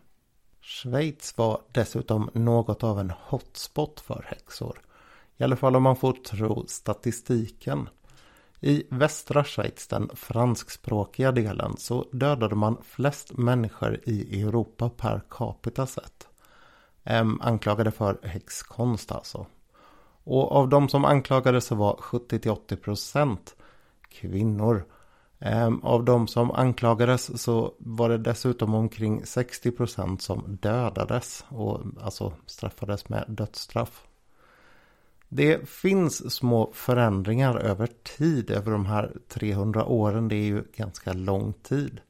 Schweiz 0.61 1.37
var 1.37 1.61
dessutom 1.71 2.29
något 2.33 2.83
av 2.83 2.99
en 2.99 3.13
hotspot 3.19 3.99
för 3.99 4.25
häxor. 4.27 4.81
I 5.37 5.43
alla 5.43 5.55
fall 5.55 5.75
om 5.75 5.83
man 5.83 5.95
får 5.95 6.13
tro 6.13 6.65
statistiken. 6.67 7.89
I 8.63 8.83
västra 8.89 9.43
Schweiz, 9.43 9.87
den 9.87 10.09
franskspråkiga 10.13 11.31
delen, 11.31 11.77
så 11.77 12.05
dödade 12.11 12.55
man 12.55 12.77
flest 12.83 13.37
människor 13.37 13.99
i 14.03 14.41
Europa 14.41 14.89
per 14.89 15.21
capita 15.29 15.87
sett. 15.87 16.27
Ehm, 17.03 17.41
anklagade 17.41 17.91
för 17.91 18.19
häxkonst 18.23 19.11
alltså. 19.11 19.45
Och 20.23 20.51
av 20.51 20.69
de 20.69 20.89
som 20.89 21.05
anklagades 21.05 21.65
så 21.65 21.75
var 21.75 21.95
70-80% 21.95 23.37
kvinnor. 24.09 24.85
Ehm, 25.39 25.83
av 25.83 26.05
de 26.05 26.27
som 26.27 26.51
anklagades 26.51 27.41
så 27.41 27.73
var 27.77 28.09
det 28.09 28.17
dessutom 28.17 28.73
omkring 28.73 29.21
60% 29.23 30.21
som 30.21 30.57
dödades 30.61 31.45
och 31.49 31.81
alltså 32.01 32.33
straffades 32.45 33.09
med 33.09 33.25
dödsstraff. 33.27 34.07
Det 35.33 35.69
finns 35.69 36.33
små 36.33 36.71
förändringar 36.73 37.57
över 37.57 37.87
tid, 38.17 38.51
över 38.51 38.71
de 38.71 38.85
här 38.85 39.11
300 39.27 39.85
åren. 39.85 40.27
Det 40.27 40.35
är 40.35 40.43
ju 40.43 40.63
ganska 40.75 41.13
lång 41.13 41.53
tid. 41.53 42.01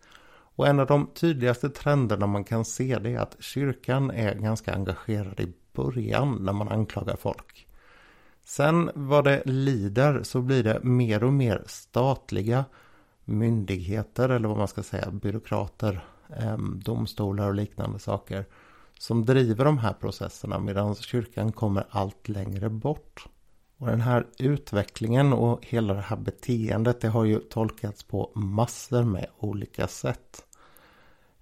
Och 0.55 0.67
en 0.67 0.79
av 0.79 0.87
de 0.87 1.07
tydligaste 1.13 1.69
trenderna 1.69 2.27
man 2.27 2.43
kan 2.43 2.65
se 2.65 2.99
det 2.99 3.13
är 3.13 3.19
att 3.19 3.35
kyrkan 3.39 4.11
är 4.11 4.35
ganska 4.35 4.73
engagerad 4.73 5.39
i 5.39 5.53
början 5.73 6.37
när 6.41 6.53
man 6.53 6.69
anklagar 6.69 7.15
folk. 7.15 7.67
Sen 8.43 8.91
vad 8.95 9.23
det 9.23 9.41
lider 9.45 10.23
så 10.23 10.41
blir 10.41 10.63
det 10.63 10.83
mer 10.83 11.23
och 11.23 11.33
mer 11.33 11.63
statliga 11.65 12.65
myndigheter 13.25 14.29
eller 14.29 14.47
vad 14.47 14.57
man 14.57 14.67
ska 14.67 14.83
säga, 14.83 15.11
byråkrater, 15.11 16.05
ehm, 16.37 16.81
domstolar 16.85 17.47
och 17.47 17.55
liknande 17.55 17.99
saker 17.99 18.45
som 19.01 19.25
driver 19.25 19.65
de 19.65 19.77
här 19.77 19.93
processerna 19.93 20.59
medan 20.59 20.95
kyrkan 20.95 21.51
kommer 21.51 21.87
allt 21.89 22.29
längre 22.29 22.69
bort. 22.69 23.25
Och 23.77 23.87
den 23.87 24.01
här 24.01 24.27
utvecklingen 24.39 25.33
och 25.33 25.65
hela 25.65 25.93
det 25.93 26.01
här 26.01 26.17
beteendet 26.17 27.01
det 27.01 27.07
har 27.07 27.25
ju 27.25 27.39
tolkats 27.39 28.03
på 28.03 28.31
massor 28.35 29.03
med 29.03 29.27
olika 29.39 29.87
sätt. 29.87 30.45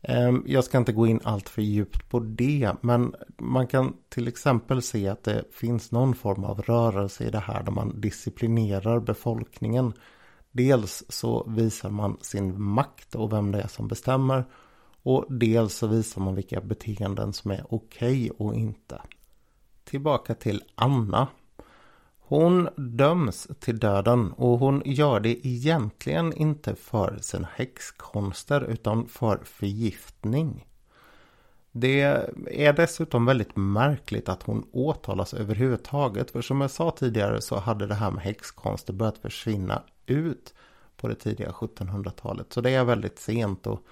Ehm, 0.01 0.44
jag 0.48 0.63
ska 0.63 0.78
inte 0.78 0.92
gå 0.92 1.08
in 1.08 1.20
allt 1.24 1.50
för 1.50 1.62
djupt 1.62 2.10
på 2.10 2.20
det 2.20 2.74
men 2.82 3.16
man 3.38 3.68
kan 3.68 3.94
till 4.10 4.28
exempel 4.28 4.82
se 4.82 5.08
att 5.08 5.24
det 5.24 5.44
finns 5.51 5.92
någon 5.92 6.16
form 6.16 6.44
av 6.44 6.62
rörelse 6.62 7.24
i 7.24 7.30
det 7.30 7.39
här 7.39 7.63
där 7.63 7.72
man 7.72 8.01
disciplinerar 8.01 9.00
befolkningen. 9.00 9.94
Dels 10.51 11.04
så 11.10 11.46
visar 11.50 11.89
man 11.89 12.18
sin 12.22 12.62
makt 12.62 13.16
och 13.16 13.34
vem 13.34 13.51
det 13.51 13.62
är 13.62 13.68
som 13.68 13.88
bestämmer 13.88 14.46
och 15.03 15.25
dels 15.29 15.75
så 15.75 15.88
visar 15.88 16.22
man 16.22 16.36
vilka 16.36 16.62
beteenden 16.62 17.34
som 17.34 17.51
är 17.51 17.65
okej 17.70 18.32
okay 18.32 18.48
och 18.48 18.56
inte. 18.56 19.01
Tillbaka 19.84 20.36
till 20.36 20.63
Anna. 20.75 21.27
Hon 22.20 22.70
döms 22.75 23.48
till 23.60 23.79
döden 23.79 24.32
och 24.32 24.60
hon 24.60 24.82
gör 24.86 25.20
det 25.20 25.48
egentligen 25.48 26.34
inte 26.34 26.75
för 26.75 27.18
sina 27.22 27.48
häxkonster 27.53 28.62
utan 28.62 29.08
för 29.08 29.39
förgiftning. 29.44 30.65
Det 31.72 32.01
är 32.48 32.74
dessutom 32.74 33.25
väldigt 33.25 33.56
märkligt 33.56 34.29
att 34.29 34.44
hon 34.44 34.68
åtalas 34.72 35.34
överhuvudtaget. 35.34 36.32
För 36.32 36.41
som 36.41 36.62
jag 36.62 36.72
sa 36.72 36.91
tidigare 36.91 37.41
så 37.41 37.60
hade 37.60 37.88
det 37.88 37.96
här 37.96 38.12
med 38.12 38.24
häxkonster 38.24 38.94
börjat 38.94 39.18
försvinna 39.18 39.84
ut 40.06 40.53
på 40.98 41.08
det 41.08 41.15
tidiga 41.15 41.50
1700-talet. 41.50 42.53
Så 42.53 42.62
det 42.62 42.70
är 42.70 42.84
väldigt 42.84 43.20
sent 43.20 43.68
och 43.68 43.86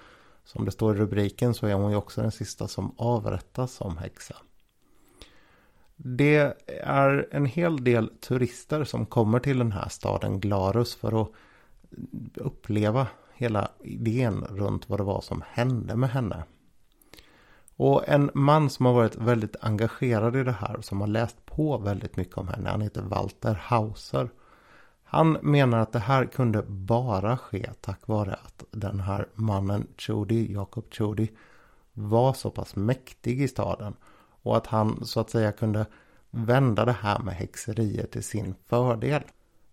som 0.48 0.64
det 0.64 0.70
står 0.70 0.96
i 0.96 0.98
rubriken 0.98 1.54
så 1.54 1.66
är 1.66 1.74
hon 1.74 1.90
ju 1.90 1.96
också 1.96 2.20
den 2.20 2.32
sista 2.32 2.68
som 2.68 2.94
avrättas 2.96 3.72
som 3.72 3.96
häxa. 3.96 4.34
Det 5.96 6.54
är 6.82 7.28
en 7.30 7.46
hel 7.46 7.84
del 7.84 8.08
turister 8.20 8.84
som 8.84 9.06
kommer 9.06 9.40
till 9.40 9.58
den 9.58 9.72
här 9.72 9.88
staden 9.88 10.40
Glarus 10.40 10.94
för 10.94 11.22
att 11.22 11.28
uppleva 12.34 13.06
hela 13.34 13.68
idén 13.80 14.44
runt 14.50 14.88
vad 14.88 15.00
det 15.00 15.04
var 15.04 15.20
som 15.20 15.44
hände 15.48 15.96
med 15.96 16.10
henne. 16.10 16.44
Och 17.76 18.08
en 18.08 18.30
man 18.34 18.70
som 18.70 18.86
har 18.86 18.92
varit 18.92 19.16
väldigt 19.16 19.56
engagerad 19.60 20.36
i 20.36 20.44
det 20.44 20.52
här 20.52 20.76
och 20.76 20.84
som 20.84 21.00
har 21.00 21.08
läst 21.08 21.46
på 21.46 21.78
väldigt 21.78 22.16
mycket 22.16 22.38
om 22.38 22.48
henne, 22.48 22.70
han 22.70 22.80
heter 22.80 23.02
Walter 23.02 23.54
Hauser. 23.54 24.30
Han 25.10 25.38
menar 25.42 25.78
att 25.78 25.92
det 25.92 25.98
här 25.98 26.24
kunde 26.24 26.62
bara 26.68 27.36
ske 27.36 27.70
tack 27.80 28.08
vare 28.08 28.32
att 28.32 28.64
den 28.70 29.00
här 29.00 29.28
mannen 29.34 29.86
Chody, 29.98 30.52
Jakob 30.52 30.84
Chody, 30.94 31.28
var 31.92 32.32
så 32.32 32.50
pass 32.50 32.76
mäktig 32.76 33.42
i 33.42 33.48
staden. 33.48 33.94
Och 34.42 34.56
att 34.56 34.66
han 34.66 35.04
så 35.04 35.20
att 35.20 35.30
säga 35.30 35.52
kunde 35.52 35.86
vända 36.30 36.84
det 36.84 36.92
här 36.92 37.18
med 37.18 37.34
häxeriet 37.34 38.10
till 38.10 38.22
sin 38.22 38.54
fördel. 38.66 39.22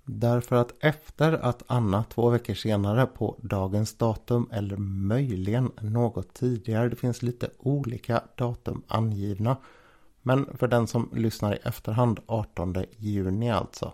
Därför 0.04 0.56
att 0.56 0.74
efter 0.80 1.34
att 1.34 1.64
Anna 1.68 2.04
två 2.04 2.30
veckor 2.30 2.54
senare 2.54 3.06
på 3.06 3.36
dagens 3.42 3.98
datum 3.98 4.50
eller 4.52 4.78
möjligen 4.78 5.72
något 5.82 6.34
tidigare, 6.34 6.90
det 6.90 6.96
finns 6.96 7.22
lite 7.22 7.50
olika 7.60 8.22
datum 8.36 8.84
angivna. 8.88 9.58
Men 10.22 10.58
för 10.58 10.68
den 10.68 10.88
som 10.88 11.10
lyssnar 11.14 11.56
i 11.56 11.60
efterhand 11.64 12.20
18 12.26 12.76
juni 12.98 13.52
alltså 13.52 13.94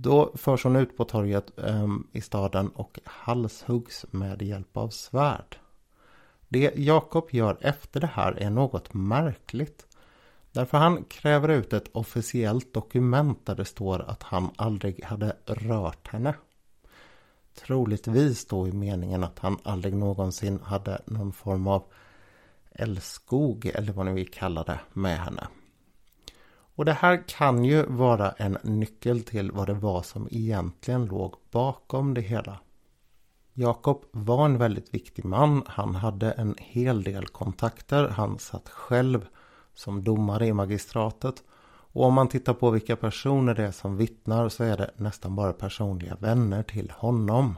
då 0.00 0.32
förs 0.34 0.64
hon 0.64 0.76
ut 0.76 0.96
på 0.96 1.04
torget 1.04 1.50
um, 1.56 2.06
i 2.12 2.20
staden 2.20 2.68
och 2.68 2.98
halshuggs 3.04 4.06
med 4.10 4.42
hjälp 4.42 4.76
av 4.76 4.88
svärd. 4.88 5.56
Det 6.48 6.72
Jakob 6.76 7.28
gör 7.30 7.58
efter 7.60 8.00
det 8.00 8.06
här 8.06 8.32
är 8.32 8.50
något 8.50 8.94
märkligt. 8.94 9.86
Därför 10.52 10.78
han 10.78 11.04
kräver 11.04 11.48
ut 11.48 11.72
ett 11.72 11.88
officiellt 11.92 12.74
dokument 12.74 13.46
där 13.46 13.54
det 13.54 13.64
står 13.64 14.00
att 14.00 14.22
han 14.22 14.50
aldrig 14.56 15.04
hade 15.04 15.36
rört 15.44 16.08
henne. 16.08 16.34
Troligtvis 17.54 18.46
då 18.46 18.68
i 18.68 18.72
meningen 18.72 19.24
att 19.24 19.38
han 19.38 19.58
aldrig 19.62 19.94
någonsin 19.96 20.60
hade 20.60 21.02
någon 21.06 21.32
form 21.32 21.66
av 21.66 21.84
älskog 22.70 23.66
eller 23.66 23.92
vad 23.92 24.06
ni 24.06 24.12
vill 24.12 24.30
kalla 24.30 24.62
det 24.62 24.80
med 24.92 25.18
henne. 25.18 25.48
Och 26.78 26.84
det 26.84 26.92
här 26.92 27.28
kan 27.28 27.64
ju 27.64 27.82
vara 27.82 28.30
en 28.30 28.58
nyckel 28.62 29.22
till 29.22 29.52
vad 29.52 29.66
det 29.66 29.74
var 29.74 30.02
som 30.02 30.28
egentligen 30.30 31.06
låg 31.06 31.34
bakom 31.50 32.14
det 32.14 32.20
hela. 32.20 32.58
Jakob 33.52 34.04
var 34.10 34.44
en 34.44 34.58
väldigt 34.58 34.94
viktig 34.94 35.24
man. 35.24 35.62
Han 35.66 35.94
hade 35.94 36.30
en 36.30 36.54
hel 36.58 37.02
del 37.02 37.26
kontakter. 37.26 38.08
Han 38.08 38.38
satt 38.38 38.68
själv 38.68 39.26
som 39.74 40.04
domare 40.04 40.46
i 40.46 40.52
magistratet. 40.52 41.42
Och 41.68 42.04
om 42.04 42.14
man 42.14 42.28
tittar 42.28 42.54
på 42.54 42.70
vilka 42.70 42.96
personer 42.96 43.54
det 43.54 43.64
är 43.64 43.72
som 43.72 43.96
vittnar 43.96 44.48
så 44.48 44.64
är 44.64 44.76
det 44.76 44.90
nästan 44.96 45.36
bara 45.36 45.52
personliga 45.52 46.16
vänner 46.20 46.62
till 46.62 46.92
honom. 46.96 47.56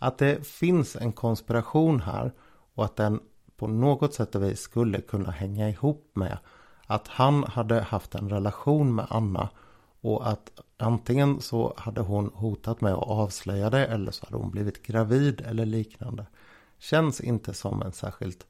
Att 0.00 0.18
det 0.18 0.46
finns 0.46 0.96
en 0.96 1.12
konspiration 1.12 2.00
här 2.00 2.32
och 2.74 2.84
att 2.84 2.96
den 2.96 3.20
på 3.56 3.66
något 3.66 4.14
sätt 4.14 4.34
och 4.34 4.42
vis 4.42 4.60
skulle 4.60 5.00
kunna 5.00 5.30
hänga 5.30 5.70
ihop 5.70 6.10
med 6.14 6.38
att 6.86 7.08
han 7.08 7.44
hade 7.44 7.80
haft 7.80 8.14
en 8.14 8.28
relation 8.28 8.94
med 8.94 9.06
Anna 9.10 9.48
och 10.00 10.28
att 10.28 10.60
antingen 10.76 11.40
så 11.40 11.74
hade 11.76 12.00
hon 12.00 12.30
hotat 12.34 12.80
med 12.80 12.92
att 12.92 13.08
avslöja 13.08 13.70
det 13.70 13.86
eller 13.86 14.12
så 14.12 14.26
hade 14.26 14.36
hon 14.36 14.50
blivit 14.50 14.82
gravid 14.82 15.40
eller 15.40 15.66
liknande. 15.66 16.26
Känns 16.78 17.20
inte 17.20 17.54
som 17.54 17.82
en 17.82 17.92
särskilt 17.92 18.46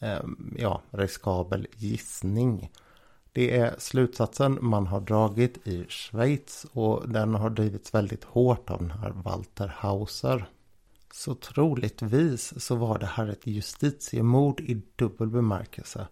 eh, 0.00 0.22
ja, 0.56 0.82
riskabel 0.90 1.66
gissning. 1.76 2.70
Det 3.32 3.56
är 3.56 3.74
slutsatsen 3.78 4.58
man 4.60 4.86
har 4.86 5.00
dragit 5.00 5.66
i 5.66 5.84
Schweiz 5.88 6.66
och 6.72 7.08
den 7.08 7.34
har 7.34 7.50
drivits 7.50 7.94
väldigt 7.94 8.24
hårt 8.24 8.70
av 8.70 8.78
den 8.78 8.90
här 8.90 9.10
Walter 9.10 9.68
Hauser. 9.76 10.48
Så 11.12 11.34
troligtvis 11.34 12.64
så 12.64 12.74
var 12.76 12.98
det 12.98 13.06
här 13.06 13.28
ett 13.28 13.46
justitiemord 13.46 14.60
i 14.60 14.82
dubbel 14.96 15.28
bemärkelse. 15.28 16.06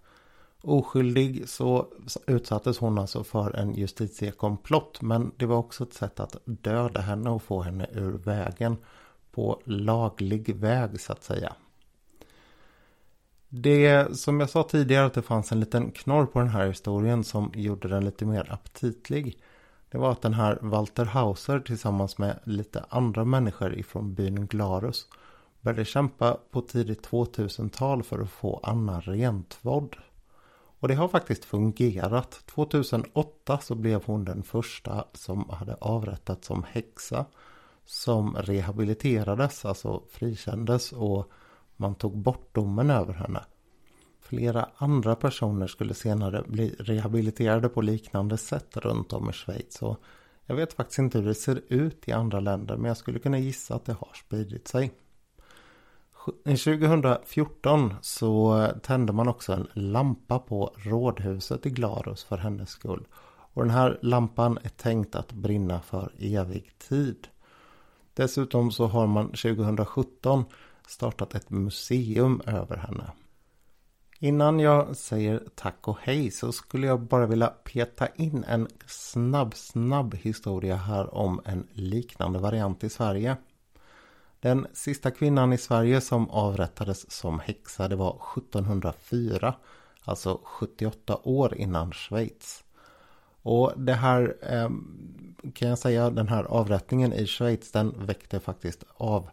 Oskyldig 0.62 1.48
så 1.48 1.86
utsattes 2.26 2.78
hon 2.78 2.98
alltså 2.98 3.24
för 3.24 3.56
en 3.56 3.74
justitiekomplott 3.74 5.02
men 5.02 5.32
det 5.36 5.46
var 5.46 5.56
också 5.56 5.84
ett 5.84 5.94
sätt 5.94 6.20
att 6.20 6.36
döda 6.44 7.00
henne 7.00 7.30
och 7.30 7.42
få 7.42 7.62
henne 7.62 7.86
ur 7.92 8.12
vägen 8.12 8.76
på 9.32 9.60
laglig 9.64 10.56
väg 10.56 11.00
så 11.00 11.12
att 11.12 11.24
säga. 11.24 11.52
Det 13.48 14.16
som 14.18 14.40
jag 14.40 14.50
sa 14.50 14.62
tidigare 14.62 15.06
att 15.06 15.14
det 15.14 15.22
fanns 15.22 15.52
en 15.52 15.60
liten 15.60 15.90
knorr 15.90 16.26
på 16.26 16.38
den 16.38 16.48
här 16.48 16.66
historien 16.66 17.24
som 17.24 17.52
gjorde 17.54 17.88
den 17.88 18.04
lite 18.04 18.24
mer 18.24 18.52
aptitlig. 18.52 19.38
Det 19.90 19.98
var 19.98 20.12
att 20.12 20.22
den 20.22 20.34
här 20.34 20.58
Walter 20.60 21.04
Hauser 21.04 21.60
tillsammans 21.60 22.18
med 22.18 22.38
lite 22.44 22.84
andra 22.88 23.24
människor 23.24 23.74
ifrån 23.74 24.14
byn 24.14 24.46
Glarus 24.46 25.08
började 25.60 25.84
kämpa 25.84 26.38
på 26.50 26.60
tidigt 26.60 27.08
2000-tal 27.08 28.02
för 28.02 28.20
att 28.20 28.30
få 28.30 28.60
Anna 28.62 29.00
rentvådd. 29.00 29.96
Och 30.82 30.88
det 30.88 30.94
har 30.94 31.08
faktiskt 31.08 31.44
fungerat. 31.44 32.30
2008 32.46 33.58
så 33.58 33.74
blev 33.74 34.04
hon 34.04 34.24
den 34.24 34.42
första 34.42 35.04
som 35.12 35.50
hade 35.50 35.74
avrättats 35.74 36.46
som 36.46 36.64
häxa. 36.64 37.24
Som 37.84 38.36
rehabiliterades, 38.36 39.64
alltså 39.64 40.02
frikändes 40.10 40.92
och 40.92 41.30
man 41.76 41.94
tog 41.94 42.18
bort 42.18 42.54
domen 42.54 42.90
över 42.90 43.14
henne. 43.14 43.44
Flera 44.20 44.68
andra 44.76 45.16
personer 45.16 45.66
skulle 45.66 45.94
senare 45.94 46.44
bli 46.46 46.74
rehabiliterade 46.78 47.68
på 47.68 47.80
liknande 47.80 48.36
sätt 48.36 48.76
runt 48.76 49.12
om 49.12 49.30
i 49.30 49.32
Schweiz. 49.32 49.82
Och 49.82 50.00
jag 50.46 50.56
vet 50.56 50.72
faktiskt 50.72 50.98
inte 50.98 51.18
hur 51.18 51.26
det 51.26 51.34
ser 51.34 51.62
ut 51.68 52.08
i 52.08 52.12
andra 52.12 52.40
länder 52.40 52.76
men 52.76 52.88
jag 52.88 52.96
skulle 52.96 53.18
kunna 53.18 53.38
gissa 53.38 53.74
att 53.74 53.84
det 53.84 53.92
har 53.92 54.12
spridit 54.14 54.68
sig. 54.68 54.92
2014 56.44 57.90
eh, 57.90 57.96
så 58.00 58.66
tände 58.82 59.12
man 59.12 59.28
också 59.28 59.52
en 59.52 59.68
lampa 59.72 60.38
på 60.38 60.74
rådhuset 60.76 61.66
i 61.66 61.70
Glarus 61.70 62.24
för 62.24 62.36
hennes 62.36 62.70
skull. 62.70 63.06
Och 63.54 63.62
den 63.62 63.70
här 63.70 63.98
lampan 64.02 64.58
är 64.62 64.68
tänkt 64.68 65.14
att 65.14 65.32
brinna 65.32 65.80
för 65.80 66.12
evig 66.18 66.78
tid. 66.78 67.28
Dessutom 68.14 68.70
så 68.70 68.86
har 68.86 69.06
man 69.06 69.26
2017 69.26 70.44
startat 70.86 71.34
ett 71.34 71.50
museum 71.50 72.42
över 72.46 72.76
henne. 72.76 73.10
Innan 74.18 74.60
jag 74.60 74.96
säger 74.96 75.42
tack 75.54 75.88
och 75.88 75.98
hej 76.00 76.30
så 76.30 76.52
skulle 76.52 76.86
jag 76.86 77.00
bara 77.00 77.26
vilja 77.26 77.46
peta 77.46 78.08
in 78.08 78.44
en 78.44 78.68
snabb, 78.86 79.54
snabb 79.54 80.14
historia 80.14 80.76
här 80.76 81.14
om 81.14 81.40
en 81.44 81.66
liknande 81.72 82.38
variant 82.38 82.84
i 82.84 82.88
Sverige. 82.88 83.36
Den 84.42 84.66
sista 84.72 85.10
kvinnan 85.10 85.52
i 85.52 85.58
Sverige 85.58 86.00
som 86.00 86.30
avrättades 86.30 87.10
som 87.10 87.40
häxa 87.40 87.88
det 87.88 87.96
var 87.96 88.20
1704. 88.36 89.54
Alltså 90.04 90.40
78 90.44 91.18
år 91.22 91.54
innan 91.54 91.92
Schweiz. 91.92 92.64
Och 93.42 93.72
det 93.76 93.92
här 93.92 94.36
ehm, 94.42 95.34
kan 95.54 95.68
jag 95.68 95.78
säga, 95.78 96.10
den 96.10 96.28
här 96.28 96.44
avrättningen 96.44 97.12
i 97.12 97.26
Schweiz 97.26 97.72
den 97.72 98.06
väckte 98.06 98.40
faktiskt 98.40 98.84
av, 98.96 99.30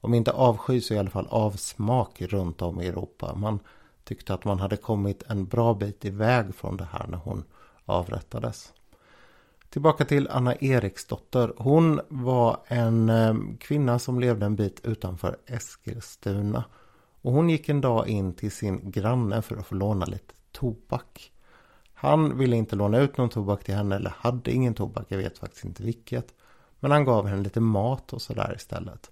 om 0.00 0.14
inte 0.14 0.32
avsky 0.32 0.80
så 0.80 0.94
i 0.94 0.98
alla 0.98 1.10
fall 1.10 1.26
avsmak 1.30 2.22
runt 2.22 2.62
om 2.62 2.80
i 2.80 2.86
Europa. 2.86 3.34
Man 3.34 3.60
tyckte 4.04 4.34
att 4.34 4.44
man 4.44 4.58
hade 4.58 4.76
kommit 4.76 5.22
en 5.28 5.46
bra 5.46 5.74
bit 5.74 6.04
iväg 6.04 6.54
från 6.54 6.76
det 6.76 6.88
här 6.92 7.06
när 7.06 7.18
hon 7.18 7.44
avrättades. 7.84 8.72
Tillbaka 9.72 10.04
till 10.04 10.28
Anna 10.28 10.54
Eriksdotter. 10.54 11.52
Hon 11.56 12.00
var 12.08 12.60
en 12.66 13.08
eh, 13.08 13.34
kvinna 13.60 13.98
som 13.98 14.20
levde 14.20 14.46
en 14.46 14.56
bit 14.56 14.80
utanför 14.84 15.36
Eskilstuna. 15.46 16.64
Och 17.22 17.32
hon 17.32 17.50
gick 17.50 17.68
en 17.68 17.80
dag 17.80 18.08
in 18.08 18.34
till 18.34 18.52
sin 18.52 18.90
granne 18.90 19.42
för 19.42 19.56
att 19.56 19.66
få 19.66 19.74
låna 19.74 20.06
lite 20.06 20.34
tobak. 20.52 21.32
Han 21.94 22.38
ville 22.38 22.56
inte 22.56 22.76
låna 22.76 22.98
ut 22.98 23.16
någon 23.16 23.28
tobak 23.28 23.64
till 23.64 23.74
henne 23.74 23.96
eller 23.96 24.14
hade 24.16 24.52
ingen 24.52 24.74
tobak, 24.74 25.06
jag 25.08 25.18
vet 25.18 25.38
faktiskt 25.38 25.64
inte 25.64 25.82
vilket. 25.82 26.34
Men 26.80 26.90
han 26.90 27.04
gav 27.04 27.26
henne 27.26 27.42
lite 27.42 27.60
mat 27.60 28.12
och 28.12 28.22
sådär 28.22 28.52
istället. 28.56 29.10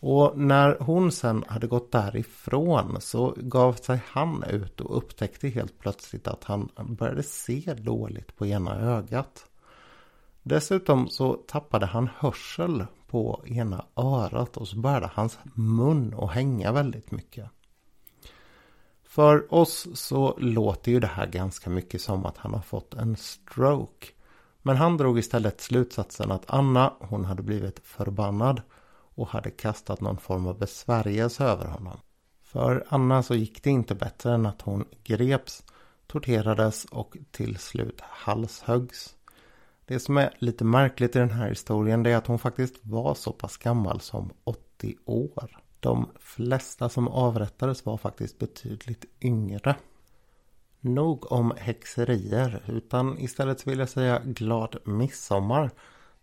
Och 0.00 0.38
när 0.38 0.76
hon 0.80 1.12
sen 1.12 1.44
hade 1.48 1.66
gått 1.66 1.92
därifrån 1.92 2.96
så 3.00 3.34
gav 3.36 3.72
sig 3.72 4.00
han 4.06 4.44
ut 4.50 4.80
och 4.80 4.96
upptäckte 4.96 5.48
helt 5.48 5.78
plötsligt 5.78 6.28
att 6.28 6.44
han 6.44 6.68
började 6.76 7.22
se 7.22 7.74
dåligt 7.74 8.36
på 8.36 8.46
ena 8.46 8.80
ögat. 8.80 9.46
Dessutom 10.46 11.08
så 11.08 11.34
tappade 11.34 11.86
han 11.86 12.08
hörsel 12.18 12.86
på 13.06 13.42
ena 13.46 13.84
örat 13.96 14.56
och 14.56 14.68
så 14.68 14.76
började 14.76 15.10
hans 15.14 15.38
mun 15.54 16.14
att 16.18 16.30
hänga 16.30 16.72
väldigt 16.72 17.10
mycket. 17.10 17.50
För 19.04 19.54
oss 19.54 19.86
så 19.94 20.34
låter 20.38 20.92
ju 20.92 21.00
det 21.00 21.06
här 21.06 21.26
ganska 21.26 21.70
mycket 21.70 22.00
som 22.00 22.26
att 22.26 22.36
han 22.36 22.54
har 22.54 22.60
fått 22.60 22.94
en 22.94 23.16
stroke. 23.16 24.06
Men 24.62 24.76
han 24.76 24.96
drog 24.96 25.18
istället 25.18 25.60
slutsatsen 25.60 26.32
att 26.32 26.50
Anna, 26.50 26.92
hon 26.98 27.24
hade 27.24 27.42
blivit 27.42 27.80
förbannad 27.84 28.62
och 29.14 29.28
hade 29.28 29.50
kastat 29.50 30.00
någon 30.00 30.18
form 30.18 30.46
av 30.46 30.58
besvärjelse 30.58 31.44
över 31.44 31.66
honom. 31.66 31.98
För 32.42 32.84
Anna 32.88 33.22
så 33.22 33.34
gick 33.34 33.62
det 33.62 33.70
inte 33.70 33.94
bättre 33.94 34.34
än 34.34 34.46
att 34.46 34.62
hon 34.62 34.84
greps, 35.04 35.64
torterades 36.06 36.84
och 36.84 37.16
till 37.30 37.58
slut 37.58 38.00
halshöggs. 38.00 39.14
Det 39.86 40.00
som 40.00 40.16
är 40.16 40.36
lite 40.38 40.64
märkligt 40.64 41.16
i 41.16 41.18
den 41.18 41.30
här 41.30 41.48
historien 41.48 42.06
är 42.06 42.16
att 42.16 42.26
hon 42.26 42.38
faktiskt 42.38 42.74
var 42.82 43.14
så 43.14 43.32
pass 43.32 43.56
gammal 43.56 44.00
som 44.00 44.30
80 44.44 44.96
år. 45.04 45.60
De 45.80 46.10
flesta 46.18 46.88
som 46.88 47.08
avrättades 47.08 47.86
var 47.86 47.96
faktiskt 47.96 48.38
betydligt 48.38 49.04
yngre. 49.20 49.76
Nog 50.80 51.32
om 51.32 51.52
häxerier 51.58 52.62
utan 52.66 53.18
istället 53.18 53.66
vill 53.66 53.78
jag 53.78 53.88
säga 53.88 54.22
glad 54.24 54.76
midsommar. 54.84 55.70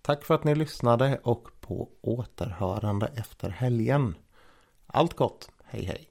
Tack 0.02 0.24
för 0.24 0.36
att 0.36 0.44
ni 0.44 0.56
lyssnade 0.56 1.20
och 1.24 1.48
på 1.62 1.90
återhörande 2.02 3.12
efter 3.16 3.50
helgen. 3.50 4.16
Allt 4.88 5.14
gott, 5.14 5.52
hej 5.64 5.84
hej! 5.84 6.08